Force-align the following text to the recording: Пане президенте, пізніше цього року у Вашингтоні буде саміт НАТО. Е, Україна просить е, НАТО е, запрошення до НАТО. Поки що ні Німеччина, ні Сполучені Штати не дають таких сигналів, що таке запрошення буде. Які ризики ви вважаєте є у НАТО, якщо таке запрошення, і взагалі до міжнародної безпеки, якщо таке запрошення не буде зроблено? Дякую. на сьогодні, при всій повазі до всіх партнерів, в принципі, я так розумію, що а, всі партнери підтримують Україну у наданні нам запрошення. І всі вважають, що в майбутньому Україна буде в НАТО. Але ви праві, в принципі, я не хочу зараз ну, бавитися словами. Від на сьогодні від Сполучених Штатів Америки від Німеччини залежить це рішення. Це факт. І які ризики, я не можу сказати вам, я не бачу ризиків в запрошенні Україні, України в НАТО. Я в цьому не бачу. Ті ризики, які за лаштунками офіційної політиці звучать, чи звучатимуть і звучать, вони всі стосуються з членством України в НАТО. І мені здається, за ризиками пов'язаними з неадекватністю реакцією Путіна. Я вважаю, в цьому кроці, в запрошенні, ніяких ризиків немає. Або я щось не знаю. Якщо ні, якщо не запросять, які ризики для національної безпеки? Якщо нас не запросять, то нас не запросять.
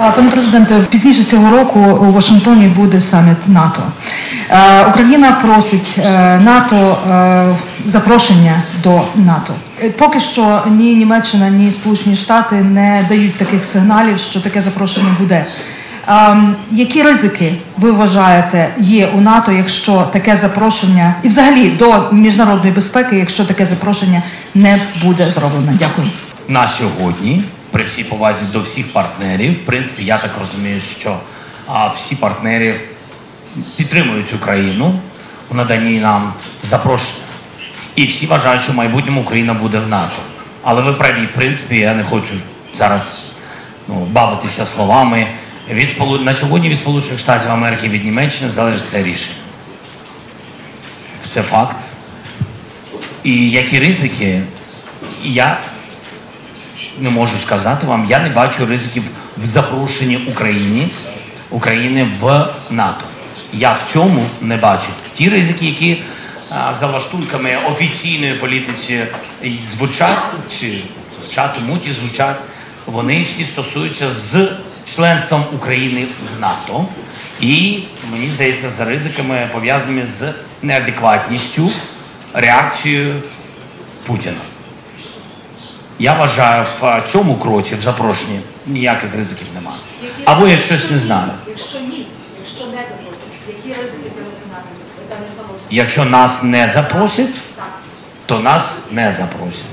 Пане 0.00 0.30
президенте, 0.30 0.74
пізніше 0.90 1.24
цього 1.24 1.50
року 1.50 1.80
у 1.80 2.12
Вашингтоні 2.12 2.66
буде 2.66 3.00
саміт 3.00 3.48
НАТО. 3.48 3.82
Е, 4.50 4.84
Україна 4.84 5.32
просить 5.32 5.94
е, 5.98 6.38
НАТО 6.38 6.98
е, 7.10 7.56
запрошення 7.86 8.62
до 8.82 9.02
НАТО. 9.14 9.54
Поки 9.98 10.20
що 10.20 10.62
ні 10.66 10.94
Німеччина, 10.94 11.48
ні 11.48 11.72
Сполучені 11.72 12.16
Штати 12.16 12.54
не 12.56 13.04
дають 13.08 13.36
таких 13.36 13.64
сигналів, 13.64 14.18
що 14.18 14.40
таке 14.40 14.62
запрошення 14.62 15.16
буде. 15.18 15.46
Які 16.70 17.02
ризики 17.02 17.52
ви 17.78 17.90
вважаєте 17.92 18.68
є 18.78 19.06
у 19.06 19.20
НАТО, 19.20 19.52
якщо 19.52 20.08
таке 20.12 20.36
запрошення, 20.36 21.14
і 21.22 21.28
взагалі 21.28 21.70
до 21.78 22.08
міжнародної 22.12 22.72
безпеки, 22.72 23.16
якщо 23.16 23.44
таке 23.44 23.66
запрошення 23.66 24.22
не 24.54 24.78
буде 25.04 25.30
зроблено? 25.30 25.72
Дякую. 25.78 26.08
на 26.48 26.68
сьогодні, 26.68 27.44
при 27.70 27.84
всій 27.84 28.04
повазі 28.04 28.44
до 28.52 28.60
всіх 28.60 28.92
партнерів, 28.92 29.54
в 29.54 29.58
принципі, 29.58 30.04
я 30.04 30.18
так 30.18 30.30
розумію, 30.40 30.80
що 30.80 31.18
а, 31.66 31.88
всі 31.88 32.14
партнери 32.16 32.80
підтримують 33.76 34.32
Україну 34.32 35.00
у 35.50 35.54
наданні 35.54 36.00
нам 36.00 36.32
запрошення. 36.62 37.24
І 37.96 38.06
всі 38.06 38.26
вважають, 38.26 38.62
що 38.62 38.72
в 38.72 38.76
майбутньому 38.76 39.20
Україна 39.20 39.54
буде 39.54 39.78
в 39.78 39.88
НАТО. 39.88 40.16
Але 40.62 40.82
ви 40.82 40.92
праві, 40.92 41.26
в 41.26 41.34
принципі, 41.34 41.76
я 41.76 41.94
не 41.94 42.04
хочу 42.04 42.34
зараз 42.74 43.30
ну, 43.88 43.94
бавитися 43.94 44.66
словами. 44.66 45.26
Від 45.70 45.96
на 46.20 46.34
сьогодні 46.34 46.68
від 46.68 46.78
Сполучених 46.78 47.18
Штатів 47.18 47.50
Америки 47.50 47.88
від 47.88 48.04
Німеччини 48.04 48.50
залежить 48.50 48.86
це 48.86 49.02
рішення. 49.02 49.38
Це 51.28 51.42
факт. 51.42 51.76
І 53.22 53.50
які 53.50 53.78
ризики, 53.78 54.42
я 55.22 55.58
не 56.98 57.10
можу 57.10 57.38
сказати 57.38 57.86
вам, 57.86 58.06
я 58.10 58.18
не 58.18 58.28
бачу 58.28 58.66
ризиків 58.66 59.02
в 59.36 59.44
запрошенні 59.44 60.16
Україні, 60.16 60.88
України 61.50 62.08
в 62.20 62.48
НАТО. 62.70 63.04
Я 63.52 63.72
в 63.72 63.82
цьому 63.82 64.26
не 64.40 64.56
бачу. 64.56 64.88
Ті 65.12 65.28
ризики, 65.28 65.66
які 65.66 66.02
за 66.72 66.86
лаштунками 66.86 67.50
офіційної 67.70 68.34
політиці 68.34 69.00
звучать, 69.72 70.18
чи 70.48 70.82
звучатимуть 71.20 71.86
і 71.86 71.92
звучать, 71.92 72.36
вони 72.86 73.22
всі 73.22 73.44
стосуються 73.44 74.10
з 74.10 74.48
членством 74.84 75.44
України 75.52 76.06
в 76.36 76.40
НАТО. 76.40 76.86
І 77.40 77.82
мені 78.12 78.30
здається, 78.30 78.70
за 78.70 78.84
ризиками 78.84 79.48
пов'язаними 79.52 80.06
з 80.06 80.32
неадекватністю 80.62 81.70
реакцією 82.32 83.14
Путіна. 84.06 84.40
Я 86.00 86.14
вважаю, 86.14 86.66
в 86.80 87.02
цьому 87.08 87.36
кроці, 87.36 87.74
в 87.74 87.80
запрошенні, 87.80 88.40
ніяких 88.66 89.14
ризиків 89.14 89.46
немає. 89.54 89.78
Або 90.24 90.48
я 90.48 90.56
щось 90.56 90.90
не 90.90 90.98
знаю. 90.98 91.30
Якщо 91.48 91.78
ні, 91.78 92.06
якщо 92.38 92.66
не 92.66 92.76
запросять, 92.76 93.20
які 93.48 93.68
ризики 93.68 94.10
для 94.16 94.22
національної 94.30 94.74
безпеки? 94.80 95.66
Якщо 95.70 96.04
нас 96.04 96.42
не 96.42 96.68
запросять, 96.68 97.34
то 98.26 98.40
нас 98.40 98.78
не 98.90 99.12
запросять. 99.12 99.64